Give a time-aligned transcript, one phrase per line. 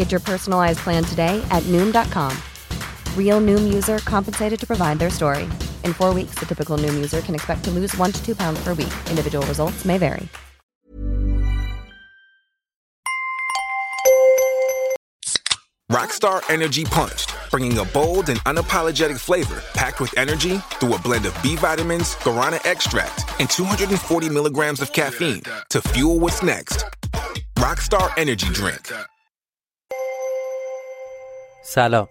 [0.00, 2.34] Get your personalized plan today at Noom.com.
[3.14, 5.42] Real Noom user compensated to provide their story.
[5.84, 8.64] In four weeks, the typical Noom user can expect to lose one to two pounds
[8.64, 8.94] per week.
[9.10, 10.26] Individual results may vary.
[15.92, 21.26] Rockstar Energy Punched, bringing a bold and unapologetic flavor packed with energy through a blend
[21.26, 26.86] of B vitamins, guarana extract, and 240 milligrams of caffeine to fuel what's next.
[27.58, 28.90] Rockstar Energy Drink.
[31.62, 32.08] سلام.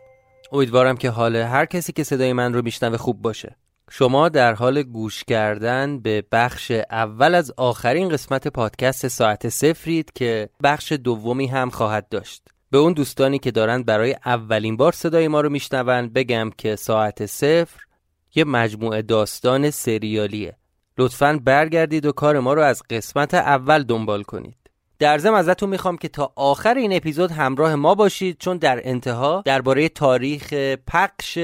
[0.52, 3.55] امیدوارم که حال هر کسی که صدای من رو میشنوه خوب باشه.
[3.92, 10.49] شما در حال گوش کردن به بخش اول از آخرین قسمت پادکست ساعت سفرید که
[10.64, 12.43] بخش دومی هم خواهد داشت.
[12.71, 17.26] به اون دوستانی که دارند برای اولین بار صدای ما رو میشنون بگم که ساعت
[17.26, 17.80] صفر
[18.36, 20.55] یه مجموعه داستان سریالیه.
[20.98, 24.68] لطفا برگردید و کار ما رو از قسمت اول دنبال کنید.
[24.99, 29.42] در ضمن ازتون می‌خوام که تا آخر این اپیزود همراه ما باشید چون در انتها
[29.45, 30.54] درباره تاریخ
[30.87, 31.39] پخش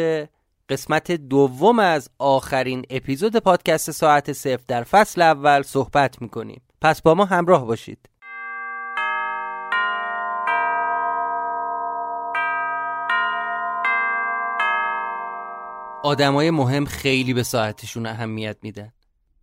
[0.69, 6.61] قسمت دوم از آخرین اپیزود پادکست ساعت صفر در فصل اول صحبت می‌کنیم.
[6.81, 8.09] پس با ما همراه باشید.
[16.03, 18.91] آدمای مهم خیلی به ساعتشون اهمیت میدن.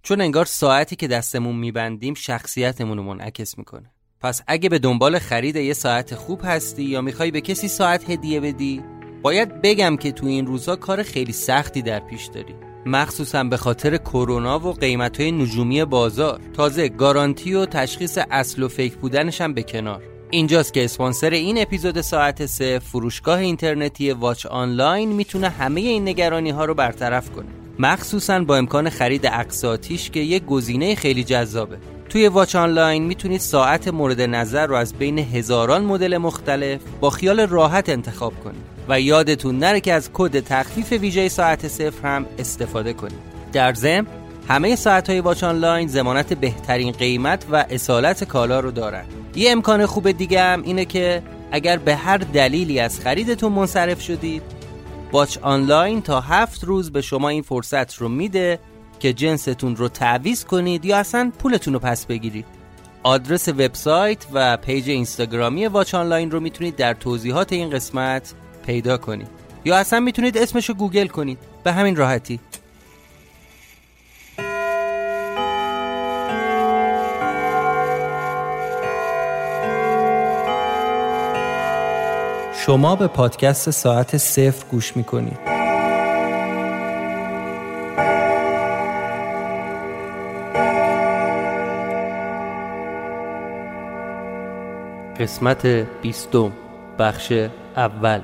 [0.02, 3.90] چون انگار ساعتی که دستمون میبندیم شخصیتمون رو منعکس می‌کنه.
[4.22, 8.40] پس اگه به دنبال خرید یه ساعت خوب هستی یا می‌خوای به کسی ساعت هدیه
[8.40, 8.82] بدی
[9.22, 12.54] باید بگم که تو این روزها کار خیلی سختی در پیش داری.
[12.86, 16.40] مخصوصا به خاطر کرونا و قیمت های نجومی بازار.
[16.52, 20.02] تازه گارانتی و تشخیص اصل و فیک بودنش هم به کنار.
[20.30, 26.50] اینجاست که اسپانسر این اپیزود ساعت سه فروشگاه اینترنتی واچ آنلاین می‌تونه همه این نگرانی
[26.50, 27.48] ها رو برطرف کنه.
[27.78, 31.78] مخصوصا با امکان خرید اقساطیش که یک گزینه خیلی جذابه.
[32.12, 37.40] توی واچ آنلاین می‌تونید ساعت مورد نظر رو از بین هزاران مدل مختلف با خیال
[37.40, 42.92] راحت انتخاب کنید و یادتون نره که از کد تخفیف ویژه ساعت صفر هم استفاده
[42.92, 43.18] کنید.
[43.52, 44.06] در ضمن
[44.48, 49.04] همه ساعت های واچ آنلاین زمانت بهترین قیمت و اصالت کالا رو دارن.
[49.34, 54.42] یه امکان خوب دیگه هم اینه که اگر به هر دلیلی از خریدتون منصرف شدید
[55.12, 58.58] واچ آنلاین تا هفت روز به شما این فرصت رو میده
[59.02, 62.46] که جنستون رو تعویض کنید یا اصلا پولتون رو پس بگیرید.
[63.02, 68.34] آدرس وبسایت و پیج اینستاگرامی واچ آنلاین رو می‌تونید در توضیحات این قسمت
[68.66, 69.28] پیدا کنید.
[69.64, 71.38] یا اصلا می‌تونید اسمش رو گوگل کنید.
[71.64, 72.40] به همین راحتی.
[82.66, 85.61] شما به پادکست ساعت صفر گوش می‌کنید.
[95.22, 95.66] قسمت
[96.02, 96.52] بیستم
[96.98, 97.32] بخش
[97.76, 98.20] اول.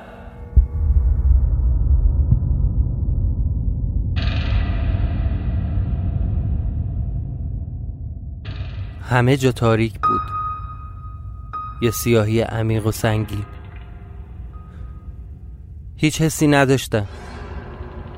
[9.01, 10.21] همه جا تاریک بود.
[11.81, 13.45] یه سیاهی عمیق و سنگین.
[15.95, 17.05] هیچ حسی نداشتم.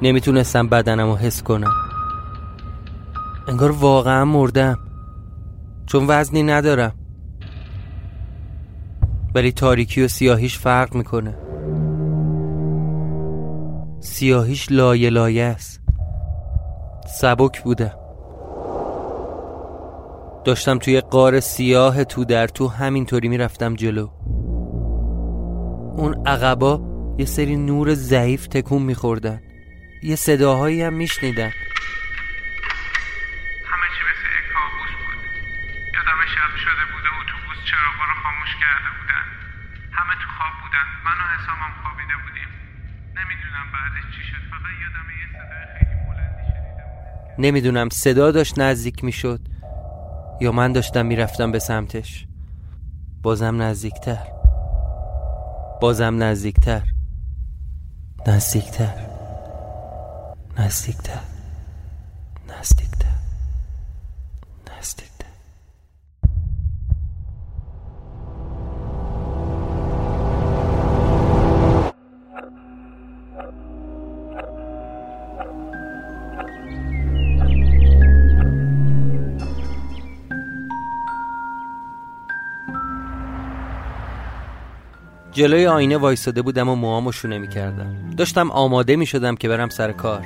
[0.01, 1.73] نمی‌تونستم بدنم رو حس کنم.
[3.47, 4.79] انگار واقعا مردم.
[5.85, 7.00] چون وزنی ندارم.
[9.35, 11.37] ولی تاریکی و سیاهیش فرق می‌کنه.
[13.99, 15.81] سیاهیش لایه لایه است.
[17.19, 17.91] سبک بودم
[20.45, 24.07] داشتم توی قار سیاه تو در تو همینطوری می‌رفتم جلو.
[25.97, 26.81] اون عقبا
[27.17, 29.41] یه سری نور ضعیف تکون میخوردن.
[30.03, 31.51] یه صداهایی هم میشنیدن.
[40.21, 40.87] تو خواب بودن.
[41.05, 42.49] من و حسامم خوابیده بودیم.
[43.17, 44.43] نمی‌دونم بعدش چی شد.
[44.51, 49.41] فقط یادم یه صدای خیلی بلندی شنیدم نمی‌دونم صدا داشت نزدیک می‌شد
[50.41, 52.25] یا من داشتم می‌رفتم به سمتش.
[53.23, 54.27] بازم نزدیکتر.
[55.81, 56.81] بازم نزدیکتر.
[58.27, 58.93] نزدیکتر.
[60.57, 61.30] نزدیکتر.
[85.41, 88.09] جلوی آینه وایستاده بودم و موامو شونه می‌کردم.
[88.17, 90.25] داشتم آماده می‌شدم که برم سر کار.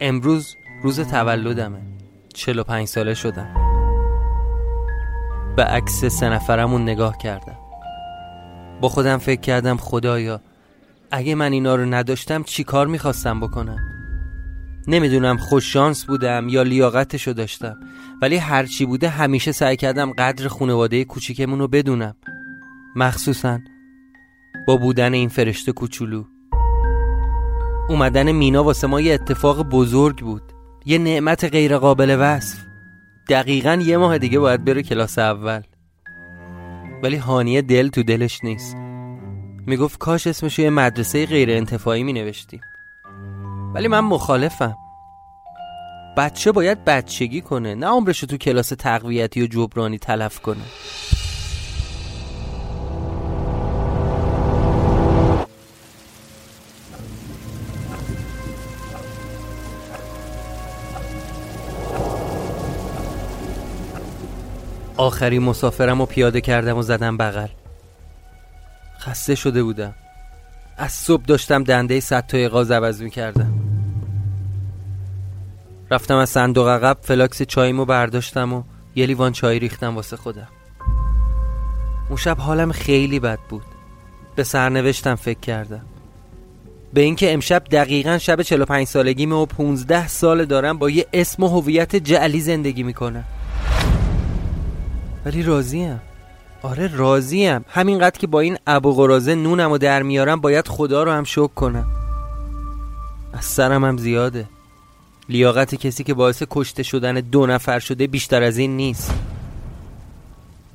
[0.00, 1.78] امروز روز تولدمه.
[2.34, 3.54] 45 ساله شدم.
[5.56, 7.56] به عکس سه نفرمون نگاه کردم.
[8.80, 10.40] با خودم فکر کردم خدایا
[11.10, 13.78] اگه من اینا رو نداشتم چی کار می‌خواستم بکنم؟
[14.88, 17.76] نمی‌دونم خوش شانس بودم یا لیاقتشو داشتم
[18.22, 22.14] ولی هرچی بوده همیشه سعی کردم قدر خانواده کوچیکمون رو بدونم.
[22.96, 23.58] مخصوصا
[24.66, 26.24] با بودن این فرشته کوچولو.
[27.88, 30.42] اومدن مینا واسه ما یه اتفاق بزرگ بود.
[30.86, 32.58] یه نعمت غیر قابل وصف.
[33.28, 35.62] دقیقا یه ماه دیگه باید بره کلاس اول.
[37.02, 38.76] ولی هانیه دل تو دلش نیست.
[39.66, 42.60] می‌گفت کاش اسمش یه مدرسه غیر انتفاعی می نوشتیم
[43.74, 44.76] ولی من مخالفم.
[46.16, 50.64] بچه باید بچگی کنه نه عمرشو تو کلاس تقویتی و جبرانی تلف کنه.
[65.00, 67.46] آخرین مسافرم و پیاده کردم و زدم بغل.
[69.00, 69.94] خسته شده بودم.
[70.76, 73.54] از صبح داشتم دنده صد تا یه غاز عوض می کردم
[75.90, 78.62] رفتم از صندوق عقب فلاکس چاییمو برداشتم و
[78.94, 80.48] یه لیوان چای ریختم واسه خودم.
[82.08, 83.64] اون شب حالم خیلی بد بود.
[84.36, 85.84] به سرنوشتم فکر کردم.
[86.92, 91.48] به اینکه امشب دقیقا شب 45 سالگیمه و 15 سال دارم با یه اسم و
[91.48, 93.24] هویت جعلی زندگی می‌کنم.
[95.24, 96.00] ولی راضیم.
[96.62, 97.64] آره راضیم.
[97.68, 101.46] همینقدر که با این ابو قرازه نونم و در میارم باید خدا رو هم شکر
[101.46, 101.86] کنم.
[103.32, 104.48] از سرم هم زیاده.
[105.28, 109.14] لیاقت کسی که باعث کشته شدن دو نفر شده بیشتر از این نیست.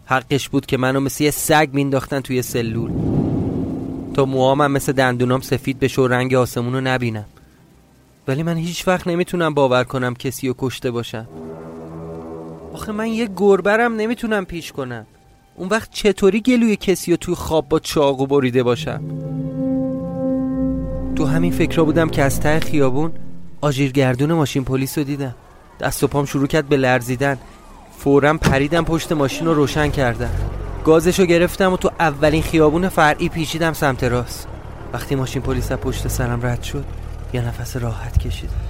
[0.06, 2.92] حقش بود که منو مثل یه سگ مینداختن توی سلول.
[4.14, 7.26] تا موهامم مثل دندونام سفید بشه و رنگ آسمون رو نبینم.
[8.28, 11.28] ولی من هیچ وقت نمی‌تونم باور کنم کسی رو کشته باشم
[12.76, 15.06] آخه من یه گربرم نمی‌تونم پیش کنم.
[15.56, 19.02] اون وقت چطوری گلوی کسی رو توی خواب با چاقو بریده باشم؟
[21.16, 23.12] تو همین فکرها بودم که از ته خیابون
[23.62, 25.36] آژیرگردون ماشین پلیس رو دیدم.
[25.80, 27.38] دست و پام شروع کرد به لرزیدن.
[27.98, 30.32] فورا پریدم پشت ماشین رو روشن کردم.
[30.86, 34.48] گازشو گرفتم و تو اولین خیابون فرعی پیچیدم سمت راست.
[34.94, 36.86] وقتی ماشین پلیس از پشت سرم رد شد
[37.34, 38.65] یه نفس راحت کشیدم.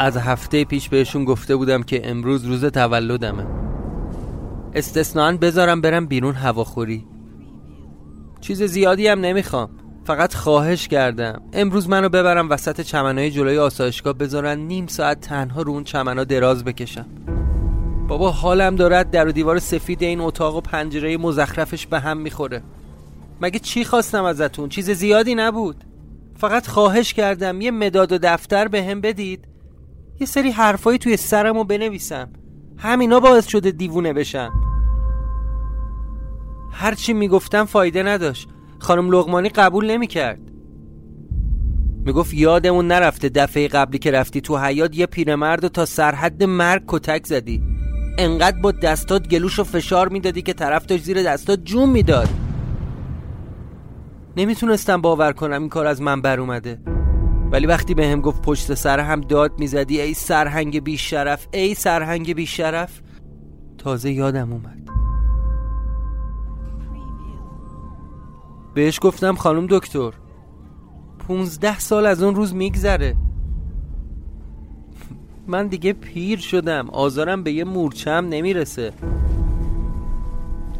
[0.00, 3.46] از هفته پیش بهشون گفته بودم که امروز روز تولدمه.
[4.74, 7.06] استثنان بذارم برم بیرون هواخوری.
[8.40, 9.70] چیز زیادی هم نمی‌خوام.
[10.04, 11.42] فقط خواهش کردم.
[11.52, 16.64] امروز منو ببرم وسط چمنهای جلوی آسایشگاه بذارن نیم ساعت تنها رو اون چمنا دراز
[16.64, 17.06] بکشم.
[18.08, 22.62] بابا حالم دارد در و دیوار سفید این اتاق و پنجره مزخرفش به هم می‌خوره.
[23.40, 25.84] مگه چی خواستم ازتون؟ چیز زیادی نبود.
[26.36, 29.49] فقط خواهش کردم یه مداد و دفتر به هم بدید.
[30.20, 32.28] یه سری حرفایی توی سرمو بنویسم.
[32.76, 34.52] همینا باعث شده دیوونه بشم.
[36.72, 38.48] هرچی می‌گفتم فایده نداشت.
[38.78, 40.40] خانم لغمانی قبول نمی‌کرد.
[42.04, 47.26] می‌گفت یادمون نرفته دفعه قبلی که رفتی تو حیات یه پیرمرد تا سرحد مرگ کتک
[47.26, 47.62] زدی.
[48.18, 52.28] انقدر با دستات گلوش و فشار می‌دادی که طرف داشت زیر دستات جون می‌داد.
[54.36, 56.78] نمی‌تونستم باور کنم این کار از من بر اومده.
[57.50, 61.74] ولی وقتی به هم گفت پشت سر هم داد می‌زدی ای سرهنگ بی شرف ای
[61.74, 63.00] سرهنگ بی شرف
[63.78, 64.90] تازه یادم اومد.
[68.74, 70.12] بهش گفتم خانم دکتر
[71.18, 73.16] پونزده سال از اون روز میگذره.
[75.46, 78.92] من دیگه پیر شدم آزارم به یه مورچم نمی‌رسه.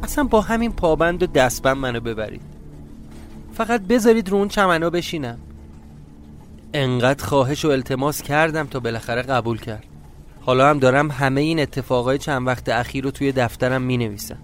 [0.02, 2.42] اصلا با همین پابند و دستبند منو ببرید.
[3.52, 5.38] فقط بذارید رو اون چمنا بشینم.
[6.74, 9.84] انقدر خواهش و التماس کردم تا بالاخره قبول کرد.
[10.40, 14.38] حالا هم دارم همه این اتفاقای چند وقت اخیر رو توی دفترم می نویسم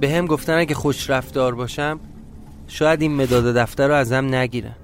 [0.00, 2.00] به هم گفتن اگه خوش رفتار باشم
[2.68, 4.74] شاید این مداد دفتر رو ازم نگیرن.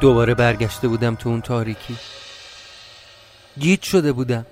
[0.00, 1.96] دوباره برگشته بودم تو اون تاریکی.
[3.58, 4.46] گیت شده بودم.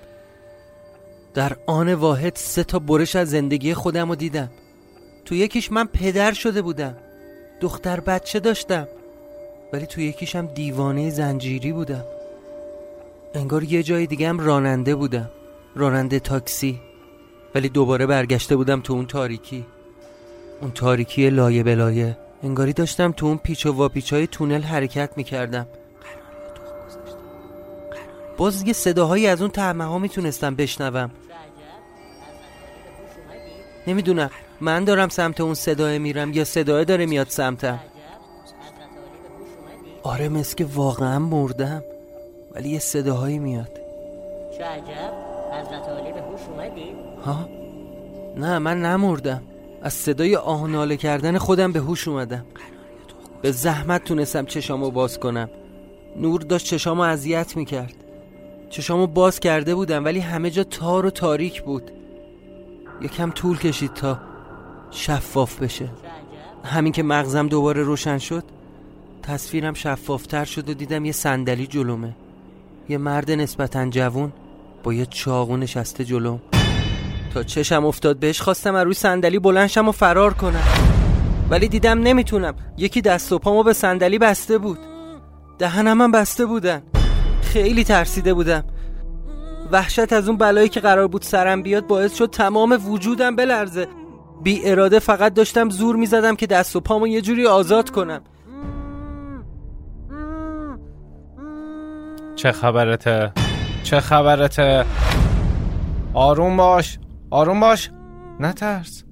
[1.33, 4.49] در آن واحد سه تا برش از زندگی خودم رو دیدم.
[5.25, 6.95] تو یکیش من پدر شده بودم.
[7.61, 8.87] دختر بچه داشتم.
[9.73, 12.03] ولی تو یکیشم دیوانه زنجیری بودم.
[13.35, 15.29] انگار یه جای دیگه هم راننده بودم.
[15.75, 16.79] راننده تاکسی.
[17.55, 19.65] ولی دوباره برگشته بودم تو اون تاریکی.
[20.61, 22.17] اون تاریکی لایه به لایه.
[22.43, 25.67] انگاری داشتم تو اون پیچ و واپیچ های تونل حرکت می‌کردم.
[28.37, 31.11] باز یه صداهایی از اون تعمه ها می‌تونستم بشنوم.
[33.87, 34.29] نمی‌دونم
[34.61, 37.79] من دارم سمت اون صداه میرم یا صداه داره میاد سمتم.
[40.03, 41.83] آره مثل که واقعا مردم
[42.55, 43.79] ولی یه صداهایی میاد.
[44.57, 45.13] چه عجب
[45.53, 47.49] حضرت عالی به هوش اومدید ها؟
[48.35, 49.43] نه من نمردم.
[49.81, 52.45] از صدای آهناله کردن خودم به هوش اومدم.
[53.41, 55.49] به زحمت تونستم چشامو باز کنم.
[56.17, 57.95] نور داشت چشامو اذیت می‌کرد.
[58.69, 61.91] چشامو باز کرده بودم ولی همه جا تار و تاریک بود.
[63.01, 64.19] یکم طول کشید تا
[64.91, 65.89] شفاف بشه.
[66.63, 68.43] همین که مغزم دوباره روشن شد
[69.23, 72.15] تصویرم شفافتر شد و دیدم یه صندلی جلومه.
[72.89, 74.31] یه مرد نسبتا جوون
[74.83, 76.41] با یه چاقو نشسته جلوم.
[77.33, 80.63] تا چشم افتاد بهش خواستم از روی صندلی بلنشم و فرار کنم.
[81.49, 82.55] ولی دیدم نمی‌تونم.
[82.77, 84.79] یکی دست و پامو به صندلی بسته بود.
[85.59, 86.81] دهنم هم بسته بودن.
[87.41, 88.63] خیلی ترسیده بودم.
[89.71, 93.87] وحشت از اون بلایی که قرار بود سرم بیاد باعث شد تمام وجودم بلرزه.
[94.43, 98.21] بی اراده فقط داشتم زور می‌زدم که دست و پامو یه جوری آزاد کنم.
[102.35, 103.31] چه خبرته؟
[103.83, 104.85] چه خبرته؟
[106.13, 106.99] آروم باش.
[107.29, 107.91] آروم باش.
[108.39, 109.03] نترس.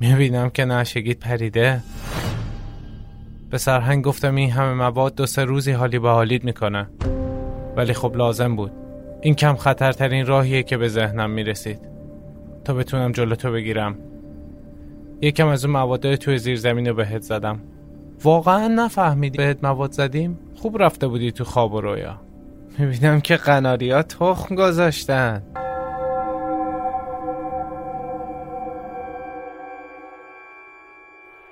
[0.00, 1.82] می‌بینم که نشگید پریده.
[3.50, 6.88] به سرهنگ گفتم این همه مواد دو سه روزی حالی به حالیت می‌کنه.
[7.76, 8.72] ولی خب لازم بود.
[9.22, 11.78] این کم خطرترین راهیه که به ذهنم می‌رسید.
[12.64, 13.98] تا بتونم جلوتو بگیرم.
[15.22, 17.60] یکم از اون مواد توی زیر زمین رو بهت زدم.
[18.24, 22.20] واقعا نفهمیدی بهت مواد زدیم؟ خوب رفته بودی تو خواب و رویا.
[22.78, 25.42] می‌بینم که قناریا تخم گذاشتن.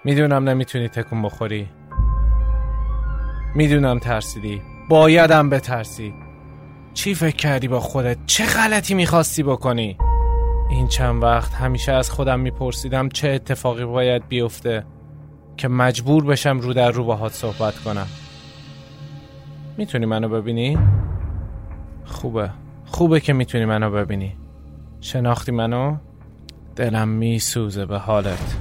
[0.05, 1.69] می‌دونم نمی‌تونی تکون بخوری.
[3.55, 4.63] می‌دونم ترسیدی.
[4.89, 6.15] بایدم بترسی.
[6.95, 9.97] چی فکر کردی با خودت؟ چه غلطی می‌خواستی بکنی؟
[10.71, 14.85] این چند وقت همیشه از خودم میپرسیدم چه اتفاقی باید بیفته
[15.57, 18.07] که مجبور بشم رو در رو باهات صحبت کنم.
[19.77, 20.79] می‌تونی منو ببینی؟
[22.05, 22.51] خوبه.
[22.85, 24.37] خوبه که می‌تونی منو ببینی.
[25.01, 25.97] شناختی منو؟
[26.77, 28.57] دلم میسوزه به حالت.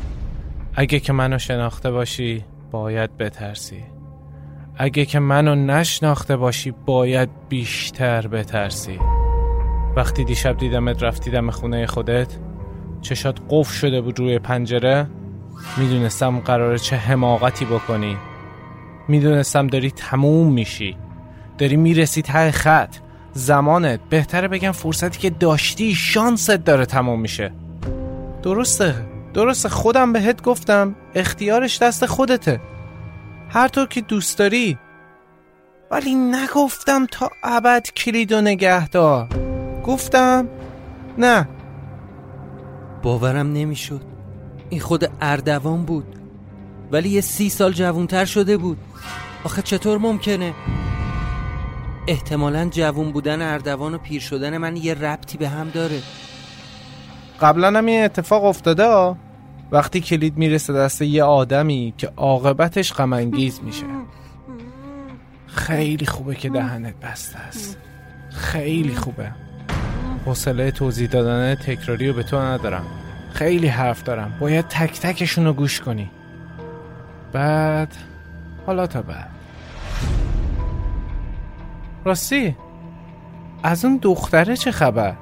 [0.76, 3.84] اگه که منو شناخته باشی باید بترسی.
[4.78, 9.00] اگه که منو نشناخته باشی باید بیشتر بترسی.
[9.96, 12.38] وقتی دیشب دیدمت رفتی دم خونه خودت
[13.02, 15.08] چشات قفل شده بود روی پنجره
[15.78, 18.18] می‌دونستم قراره چه حماقتی بکنی.
[19.08, 20.98] می‌دونستم داری تموم میشی.
[21.58, 22.96] داری می‌رسی ته خط.
[23.34, 24.00] زمانت.
[24.10, 27.52] بهتره بگم فرصتی که داشتی شانست داره تموم میشه.
[28.44, 29.13] درسته.
[29.34, 32.62] درسته خودم بهت گفتم اختیارش دست خودته.
[33.50, 34.78] هر طور که دوست داری.
[35.92, 39.28] ولی نگفتم تا ابد کلید و نگه دار
[39.86, 40.48] گفتم
[41.18, 41.48] نه.
[43.04, 44.02] باورم نمی‌شد.
[44.70, 46.16] این خود اردوان بود.
[46.92, 48.78] ولی یه سی سال جوونتر شده بود.
[49.44, 50.54] آخه چطور ممکنه؟
[52.08, 56.02] احتمالا جوون بودن اردوان و پیر شدن من یه ربطی به هم داره.
[57.42, 59.16] قبلا هم این اتفاق افتاده.
[59.72, 63.86] وقتی کلید می‌رسه دست یه آدمی که عاقبتش غمانگیز میشه.
[65.48, 67.78] خیلی خوبه که دهنت بسته است.
[68.30, 69.32] خیلی خوبه.
[70.26, 72.86] حوصله توضیح دادن تکراری رو به تو ندارم.
[73.34, 74.38] خیلی حرف دارم.
[74.40, 76.12] باید تک تکشون رو گوش کنی.
[77.34, 77.96] بعد
[78.66, 79.30] حالا تا بعد.
[82.06, 82.56] راستی
[83.64, 85.14] از اون دختره چه خبر؟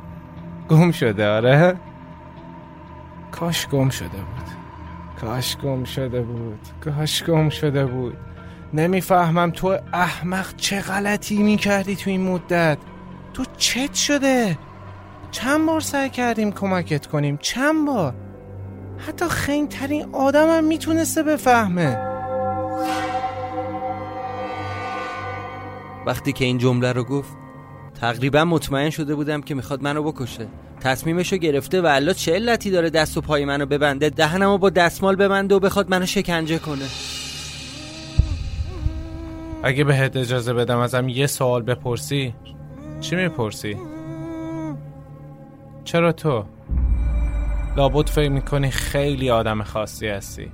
[0.70, 1.76] گم شده آره؟
[3.32, 4.48] کاش گم شده بود.
[5.22, 6.60] کاش گم شده بود.
[6.86, 8.18] کاش گم شده بود.
[8.74, 12.78] نمی‌فهمم تو احمق چه غلطی می‌کردی تو این مدت.
[13.34, 14.58] تو چت شده.
[15.32, 18.14] چند بار سعی کردیم کمکت کنیم؟ چند بار؟
[19.08, 21.98] حتی خنگترین آدمم می‌تونسته بفهمه.
[26.06, 27.38] وقتی که این جمله رو گفت
[28.02, 30.48] تقریبا مطمئن شده بودم که می‌خواد منو بکشه.
[30.82, 35.16] تصمیمشو گرفته و الا چه علتی داره دست و پای منو ببنده دهنمو با دستمال
[35.16, 36.86] ببنده و بخواد منو شکنجه کنه
[39.64, 42.36] اگه بهت اجازه بدم ازم یه سوال بپرسی
[43.02, 43.78] چی می‌پرسی؟
[45.84, 46.46] چرا تو؟
[47.78, 50.52] لابد فکر می‌کنی خیلی آدم خاصی هستی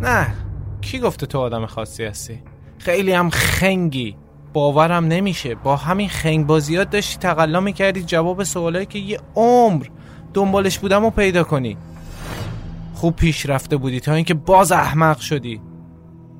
[0.00, 0.34] نه
[0.80, 2.42] کی گفته تو آدم خاصی هستی؟
[2.78, 4.16] خیلی هم خنگی
[4.52, 5.54] باورم نمیشه.
[5.54, 9.86] با همین خنگ بازیات داشتی تقلا می‌کردی جواب سوالایی که یه عمر
[10.34, 11.76] دنبالش بودم و پیدا کنی.
[12.94, 15.60] خوب پیش رفته بودی تا اینکه باز احمق شدی.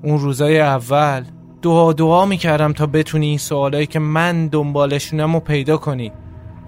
[0.03, 1.25] اون روزای اول
[1.63, 6.13] دعا دعا می‌کردم تا بتونی این سوالایی که من دنبالشونم رو پیدا کنی.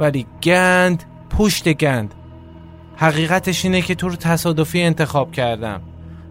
[0.00, 2.14] ولی گند پشت گند.
[2.96, 5.80] حقیقتش اینه که تو رو تصادفی انتخاب کردم.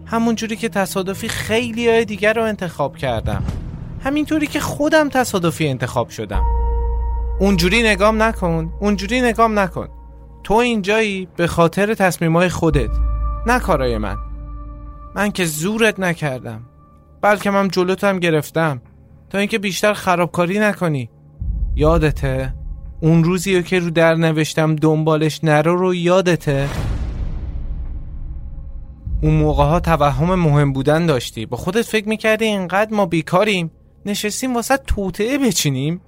[0.06, 3.42] همونجوری که تصادفی خیلی های دیگر رو انتخاب کردم.
[4.04, 6.44] همینطوری که خودم تصادفی انتخاب شدم.
[7.40, 9.88] اونجوری نگام نکن اونجوری نگام نکن.
[10.44, 12.90] تو اینجایی به خاطر تصمیمای خودت
[13.46, 14.16] نه کارای من.
[15.14, 16.62] من که زورت نکردم
[17.20, 18.82] بلکه من جلوتم گرفتم.
[19.30, 21.10] تا اینکه بیشتر خرابکاری نکنی.
[21.76, 22.54] یادته؟
[23.00, 26.68] اون روزی که رو در نوشتم دنبالش نرو رو یادته؟
[29.22, 31.46] اون موقع ها توهم مهم بودن داشتی.
[31.46, 33.70] با خودت فکر می‌کردی اینقدر ما بیکاریم.
[34.06, 36.00] نشستیم واسه توطعه بچینیم.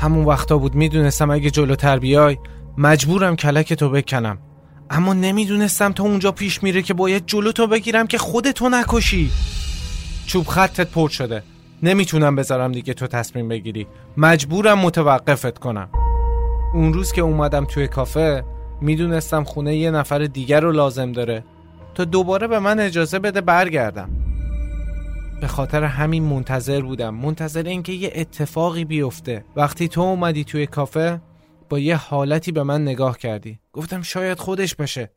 [0.00, 2.38] همون وقتا بود می‌دونستم اگه جلوتر بیای
[2.78, 4.38] مجبورم کلک تو بکنم.
[4.90, 9.30] اما نمی‌دونستم تا اونجا پیش میره که باید جلو تو بگیرم که خودتو نکشی.
[10.26, 11.42] چوب خطت پر شده.
[11.82, 13.86] نمی‌تونم بذارم دیگه تو تصمیم بگیری.
[14.16, 15.88] مجبورم متوقفت کنم.
[16.74, 18.44] اون روز که اومدم توی کافه
[18.80, 21.44] می‌دونستم خونه یه نفر دیگر رو لازم داره.
[21.94, 24.10] تا دوباره به من اجازه بده برگردم.
[25.40, 27.14] به خاطر همین منتظر بودم.
[27.14, 29.44] منتظر اینکه یه اتفاقی بیفته.
[29.56, 31.20] وقتی تو اومدی توی کافه
[31.68, 33.58] با یه حالتی به من نگاه کردی.
[33.72, 35.10] گفتم شاید خودش باشه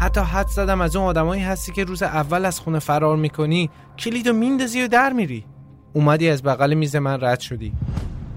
[0.00, 4.32] حتی حد زدم از اون آدمایی هستی که روز اول از خونه فرار می‌کنی کلیدو
[4.32, 5.44] میندازی و در میری.
[5.92, 7.72] اومدی از بغل میز من رد شدی.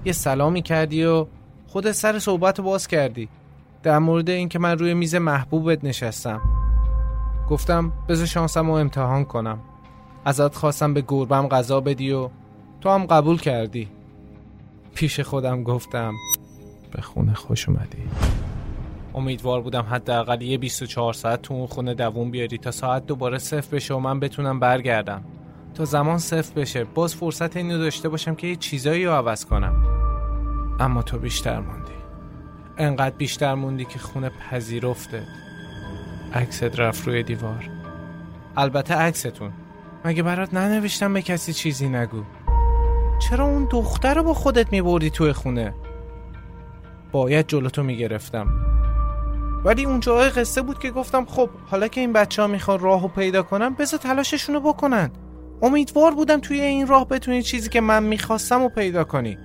[0.04, 1.26] یه سلامی کردی و
[1.66, 3.28] خود سر صحبت باز کردی.
[3.82, 6.40] در مورد اینکه من روی میز محبوبت نشستم.
[7.50, 9.58] گفتم بذار شانسم رو امتحان کنم.
[10.24, 12.28] ازت خواستم به گربم غذا بدی و
[12.80, 13.88] تو هم قبول کردی.
[14.94, 16.14] پیش خودم گفتم.
[16.90, 18.02] به خونه خوش اومدی.
[19.14, 23.76] امیدوار بودم حداقل یه 24 ساعت تو اون خونه دووم بیاری تا ساعت دوباره صفر
[23.76, 25.24] بشه و من بتونم برگردم.
[25.74, 29.84] تا زمان صفر بشه باز فرصت اینو داشته باشم که یه چیزایی رو عوض کنم.
[30.80, 31.92] اما تو بیشتر موندی.
[32.78, 35.26] انقدر بیشتر موندی که خونه پذیرفتت
[36.34, 37.70] عکست رفت روی دیوار.
[38.56, 39.52] البته عکستون.
[40.04, 42.22] مگه برات ننوشتم به کسی چیزی نگو؟
[43.18, 45.74] چرا اون دختر رو با خودت میبردی توی خونه؟
[47.12, 48.46] باید جلوتو می‌گرفتم.
[49.64, 53.08] ولی اون جای قصه بود که گفتم خب حالا که این بچه ها می‌خوان راهو
[53.08, 55.10] پیدا کنم بذار تلاششونو بکنن.
[55.62, 59.38] امیدوار بودم توی این راه بتونی چیزی که من می‌خواستم و پیدا کنی.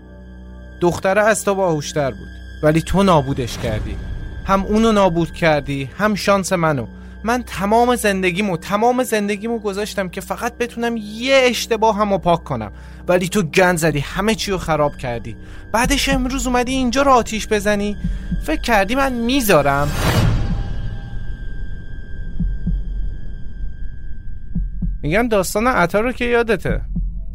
[0.81, 2.27] دختره از تو باهوشتر بود
[2.63, 3.97] ولی تو نابودش کردی.
[4.45, 6.87] هم اونو نابود کردی هم شانس منو.
[7.27, 12.71] من تمام زندگیمو تمام زندگیمو گذاشتم که فقط بتونم یه اشتباه همو پاک کنم.
[13.07, 15.35] ولی تو گند زدی همه چی رو خراب کردی.
[15.73, 17.97] بعدش امروز اومدی اینجا رو آتیش بزنی.
[18.43, 19.91] فکر کردی من می‌ذارم؟
[25.03, 26.81] میگم داستان عطا رو که یادته.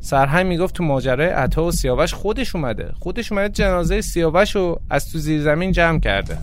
[0.01, 2.93] سرهنگ می‌گفت تو ماجرای عطا و سیاوش خودش اومده.
[3.01, 6.39] خودش اومده جنازه سیاوش رو از تو زیر زمین جمع کرده.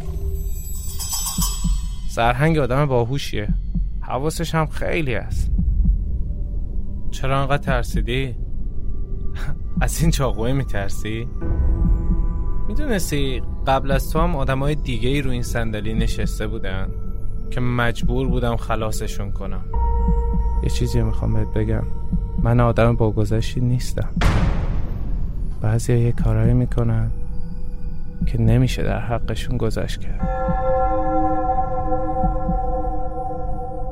[2.19, 3.47] سرهنگ آدم باهوشیه.
[4.01, 5.51] حواسش هم خیلی هست.
[7.11, 8.35] چرا انقدر ترسیدی؟
[9.81, 11.27] از این چاقوه میترسی؟
[12.67, 16.89] می‌دونستی قبل از تو هم آدم های دیگه ای رو این صندلی نشسته بودن
[17.51, 19.65] که مجبور بودم خلاصشون کنم.
[20.63, 21.83] یه چیزی می‌خوام بهت بگم.
[22.43, 24.09] من آدم با گذشتی نیستم.
[25.61, 27.11] بعضی یه کارایی می‌کنن
[28.25, 30.68] که نمیشه در حقشون گذشت کرد.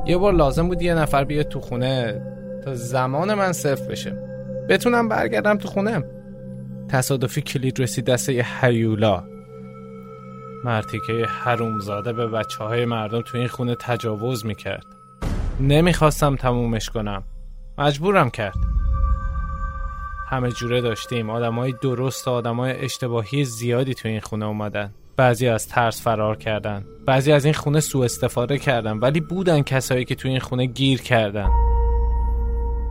[0.08, 2.22] یه بار لازم بود یه نفر بیاد تو خونه
[2.66, 4.12] تا زمان من صفر بشه.
[4.70, 6.04] بتونم برگردم تو خونم
[6.90, 9.24] تصادفی کلید رسید دست یه حیولا
[10.64, 14.86] مرتی که حرومزاده به بچه های مردم تو این خونه تجاوز می‌کرد.
[15.60, 17.24] نمی‌خواستم تمومش کنم.
[17.78, 18.58] مجبورم کرد.
[20.30, 21.30] همه جوره داشتیم.
[21.30, 24.94] آدمای درست و آدمای اشتباهی زیادی تو این خونه اومدن.
[25.18, 26.86] بعضی از ترس فرار کردن.
[27.06, 31.02] بعضی از این خونه سوء استفاده کردن ولی بودن کسایی که تو این خونه گیر
[31.02, 31.50] کردن.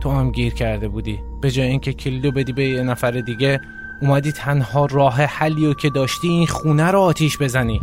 [0.01, 1.19] تو هم گیر کرده بودی.
[1.41, 3.61] به جای اینکه کلیدو بدی به یه نفر دیگه
[4.01, 7.81] اومدی تنها راه حلیو که داشتی این خونه رو آتیش بزنی.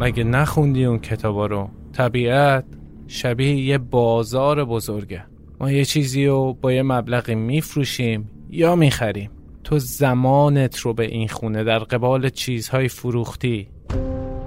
[0.00, 2.64] مگه نخوندی اون کتابا رو؟ طبیعت
[3.06, 5.24] شبیه یه بازار بزرگه.
[5.60, 9.30] ما یه چیزی رو با یه مبلغی میفروشیم یا می‌خریم.
[9.68, 13.68] تو زمانت رو به این خونه در قبال چیزهای فروختی.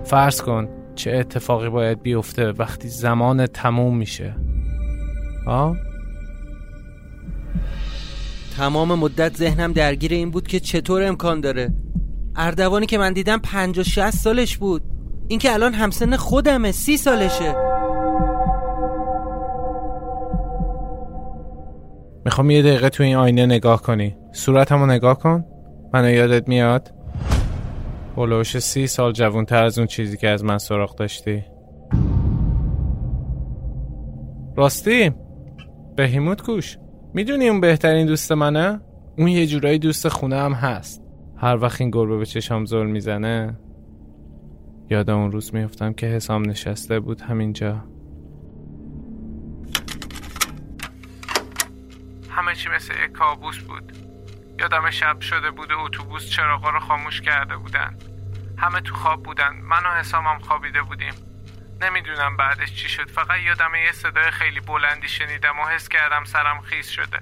[0.03, 4.35] فرض کن چه اتفاقی باید بیفته وقتی زمان تموم میشه.
[5.47, 5.77] آه؟
[8.57, 11.73] تمام مدت ذهنم درگیر این بود که چطور امکان داره.
[12.35, 14.81] اردوانی که من دیدم پنج و شست سالش بود.
[15.27, 17.55] این که الان همسن خودمه سی سالشه.
[22.25, 24.20] می‌خوام یه دقیقه تو این آینه نگاه کنی.
[24.31, 25.45] صورتمو نگاه کن.
[25.93, 26.93] منو یادت میاد؟
[28.15, 31.43] بلوش سی سال جوانتر از اون چیزی که از من سراغ داشتی.
[34.55, 35.11] راستی
[35.95, 36.77] بهیموت کوش.
[37.13, 38.81] می‌دونی اون بهترین دوست منه؟
[39.17, 41.03] اون یه جورایی دوست خونه هم هست.
[41.37, 43.59] هر وقت این گربه به چشام زل می‌زنه
[44.89, 47.83] یاد اون روز میفتم که حسام نشسته بود همینجا.
[52.29, 54.00] همه چی مثل یک کابوس بود.
[54.61, 57.97] یادم شب شده بود و اتوبوس چراغا رو خاموش کرده بودن.
[58.57, 59.55] همه تو خواب بودن.
[59.55, 61.13] من و حسامم خوابیده بودیم.
[61.81, 63.09] نمی‌دونم بعدش چی شد.
[63.09, 67.19] فقط یادم یه صدای خیلی بلندی شنیدم و حس کردم سرم خیس شده.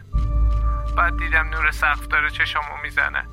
[0.97, 3.25] بعد دیدم نور سقف داره چشامو می‌زنه.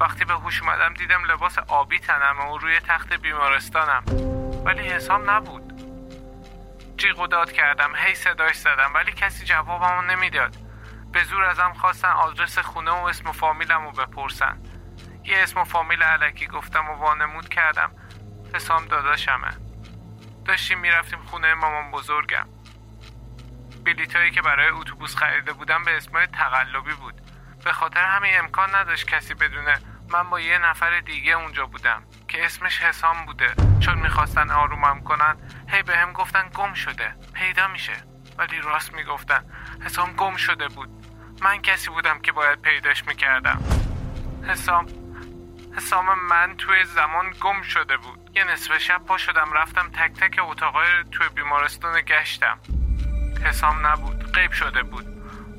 [0.00, 4.04] وقتی به هوش اومدم دیدم لباس آبی تنمه و روی تخت بیمارستانم.
[4.64, 5.72] ولی حسام نبود.
[6.96, 7.92] جیغ و داد کردم.
[7.96, 8.90] هی صداش زدم.
[8.94, 10.56] ولی کسی جوابمو نمی‌داد.
[11.12, 14.62] به زور ازم خواستن آدرس خونه و اسم و فامیلم رو بپرسن.
[15.24, 17.92] یه اسم و فامیل علکی گفتم و وانمود کردم.
[18.54, 19.48] حسام داداشمه.
[20.44, 22.48] داشتیم می‌رفتیم خونه مامان بزرگم.
[23.84, 27.20] بلیت هایی که برای اتوبوس خریده بودم به اسمای تقلبی بود.
[27.64, 32.44] به خاطر همین امکان نداشت کسی بدونه من با یه نفر دیگه اونجا بودم که
[32.44, 33.54] اسمش حسام بوده.
[33.80, 35.36] چون می‌خواستن آرومم کنن
[35.68, 37.92] هی به هم گفتن گم شده پیدا میشه.
[38.38, 39.44] ولی راست می‌گفتن
[39.84, 41.01] حسام گم شده بود.
[41.42, 43.62] من کسی بودم که باید پیداش می‌کردم.
[44.48, 44.86] حسام
[45.76, 48.30] حسام من توی زمان گم شده بود.
[48.34, 52.58] یه نصف شب پا شدم رفتم تک تک اتاقای توی بیمارستان گشتم.
[53.44, 55.04] حسام نبود غیب شده بود.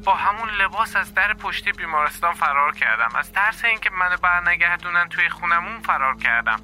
[0.06, 3.15] با همون لباس از در پشتی بیمارستان فرار کردم.
[3.15, 6.60] از ترس اینکه منو برنگردونن توی خونمون فرار کردم.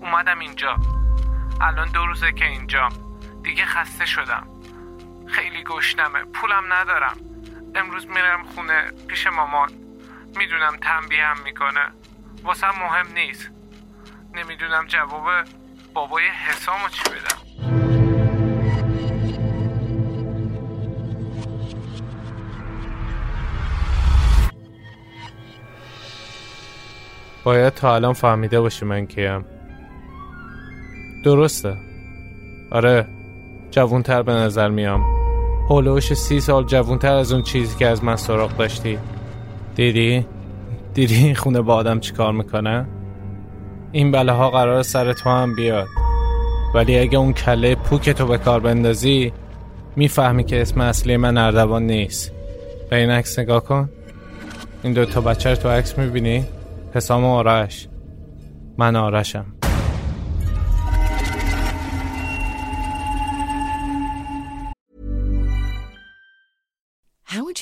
[0.00, 0.76] اومدم اینجا.
[1.60, 2.88] الان دو روزه که اینجا
[3.42, 4.46] دیگه خسته شدم.
[5.28, 6.24] خیلی گشنمه.
[6.24, 7.16] پولم ندارم.
[7.74, 9.68] امروز میرم خونه پیش مامان.
[10.36, 11.92] می‌دونم تنبیه هم می‌کنه.
[12.42, 13.50] واسه مهم نیست.
[14.34, 15.24] نمی‌دونم جواب
[15.94, 17.44] بابای حسامو چی بدم.
[27.44, 29.44] باید تا الان فهمیده باشی من کیم.
[31.24, 31.76] درسته.
[32.70, 33.08] آره
[33.70, 35.13] جوونتر به نظر میام.
[35.68, 38.98] هولوش سی سال جوونتر از اون چیزی که از من سراغ داشتی
[39.74, 40.26] دیدی؟
[40.94, 42.86] دیدی این خونه با آدم چیکار می‌کنه؟
[43.92, 45.86] این بله ها قرار سر تو هم بیاد
[46.74, 49.32] ولی اگه اون کله پوک تو به کار بندازی
[49.96, 52.32] می‌فهمی که اسم اصلی من اردوان نیست
[52.90, 53.90] به این عکس نگاه کن
[54.82, 56.44] این دو تا بچه تو عکس می‌بینی؟
[56.94, 57.88] حسام و آرش
[58.78, 59.46] من آرشم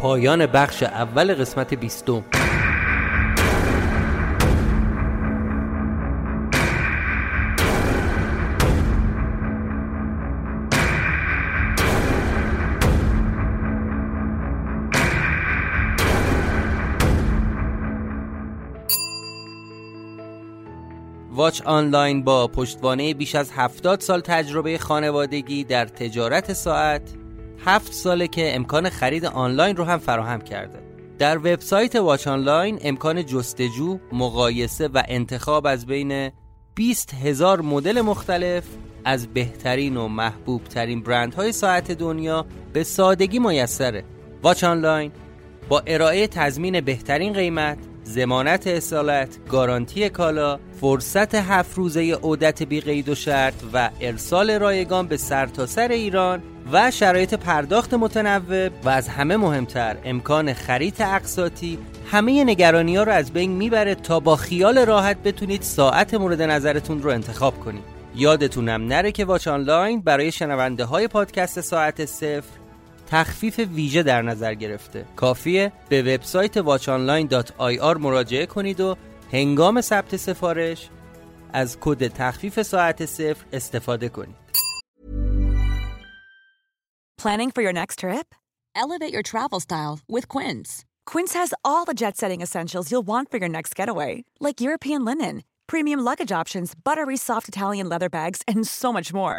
[0.00, 2.24] پایان بخش اول قسمت بیستم.
[21.30, 27.19] واچ آنلاین با پشتوانه بیش از 70 سال تجربه خانوادگی در تجارت ساعت
[27.64, 30.78] هفت ساله که امکان خرید آنلاین رو هم فراهم کرده.
[31.18, 36.30] در وبسایت واچ آنلاین امکان جستجو، مقایسه و انتخاب از بین
[36.74, 38.64] 20 هزار مدل مختلف
[39.04, 44.04] از بهترین و محبوب ترین برندهای ساعت دنیا به سادگی میسره.
[44.42, 45.12] واچ آنلاین
[45.68, 53.08] با ارائه تضمین بهترین قیمت زمانت اصالت، گارانتی کالا، فرصت هفت روزه عودت بی قید
[53.08, 59.08] و شرط و ارسال رایگان به سرتاسر سر ایران و شرایط پرداخت متنوع و از
[59.08, 61.78] همه مهمتر امکان خرید اقساطی
[62.10, 67.02] همه نگرانی ها رو از بین می‌بره تا با خیال راحت بتونید ساعت مورد نظرتون
[67.02, 67.84] رو انتخاب کنید.
[68.14, 72.59] یادتونم نره که واچ آنلاین برای شنونده های پادکست ساعت صفر
[73.10, 78.96] تخفیف ویژه در نظر گرفته کافیه به وبسایت watchonline.ir مراجعه کنید و
[79.32, 80.88] هنگام ثبت سفارش
[81.52, 84.36] از کد تخفیف ساعت صفر استفاده کنید
[87.22, 88.28] Planning for your next trip?
[88.82, 90.70] Elevate your travel style with Quince.
[91.10, 94.12] Quince has all the jet-setting essentials you'll want for your next getaway,
[94.46, 95.36] like European linen,
[95.72, 99.38] premium luggage options, buttery soft Italian leather bags, and so much more.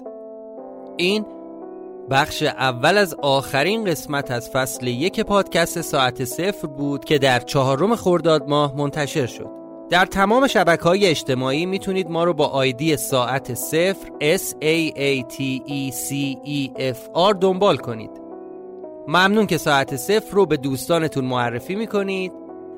[0.97, 1.25] این
[2.09, 7.95] بخش اول از آخرین قسمت از فصل یک پادکست ساعت صفر بود که در چهارم
[7.95, 9.49] خرداد ماه منتشر شد.
[9.89, 15.23] در تمام شبکه های اجتماعی می‌تونید ما رو با آیدی ساعت صفر S A A
[15.33, 18.11] T E C E F R دنبال کنید.
[19.07, 22.31] ممنون که ساعت صفر رو به دوستانتون معرفی می‌کنید.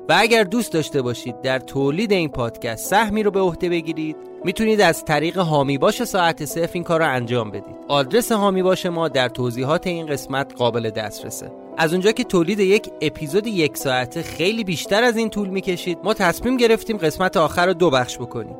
[0.08, 4.80] و اگر دوست داشته باشید در تولید این پادکست سهمی رو به عهده بگیرید می‌تونید
[4.80, 7.76] از طریق هامی باش ساعت صفر این کار رو انجام بدید.
[7.88, 11.52] آدرس هامی باش ما در توضیحات این قسمت قابل دسترسه.
[11.76, 16.14] از اونجا که تولید یک اپیزود یک ساعته خیلی بیشتر از این طول می‌کشید ما
[16.14, 18.56] تصمیم گرفتیم قسمت آخر رو دو بخش بکنیم.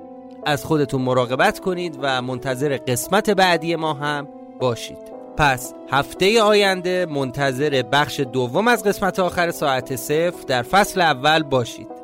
[0.46, 4.28] از خودتون مراقبت کنید و منتظر قسمت بعدی ما هم
[4.60, 5.13] باشید.
[5.36, 12.03] پس هفته آینده منتظر بخش دوم از قسمت آخر ساعت صفر در فصل اول باشید.